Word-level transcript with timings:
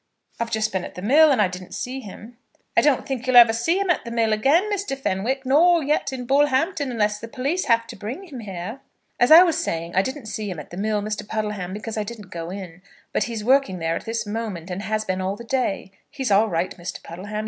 "I've 0.39 0.49
just 0.49 0.71
been 0.71 0.83
at 0.83 0.95
the 0.95 1.03
mill, 1.03 1.29
and 1.31 1.39
I 1.39 1.47
didn't 1.47 1.75
see 1.75 1.99
him." 1.99 2.37
"I 2.75 2.81
don't 2.81 3.05
think 3.05 3.27
you'll 3.27 3.35
ever 3.35 3.53
see 3.53 3.79
him 3.79 3.91
at 3.91 4.03
the 4.03 4.09
mill 4.09 4.33
again, 4.33 4.63
Mr. 4.73 4.97
Fenwick; 4.97 5.45
nor 5.45 5.83
yet 5.83 6.11
in 6.11 6.25
Bullhampton, 6.25 6.89
unless 6.89 7.19
the 7.19 7.27
police 7.27 7.65
have 7.65 7.85
to 7.85 7.95
bring 7.95 8.23
him 8.23 8.39
here." 8.39 8.79
"As 9.19 9.29
I 9.31 9.43
was 9.43 9.63
saying, 9.63 9.93
I 9.95 10.01
didn't 10.01 10.25
see 10.25 10.49
him 10.49 10.59
at 10.59 10.71
the 10.71 10.75
mill, 10.77 11.03
Mr. 11.03 11.21
Puddleham, 11.23 11.71
because 11.71 11.99
I 11.99 12.03
didn't 12.03 12.31
go 12.31 12.49
in; 12.49 12.81
but 13.13 13.25
he's 13.25 13.43
working 13.43 13.77
there 13.77 13.95
at 13.95 14.05
this 14.05 14.25
moment, 14.25 14.71
and 14.71 14.81
has 14.81 15.05
been 15.05 15.21
all 15.21 15.35
the 15.35 15.43
day. 15.43 15.91
He's 16.09 16.31
all 16.31 16.49
right, 16.49 16.75
Mr. 16.77 17.03
Puddleham. 17.03 17.39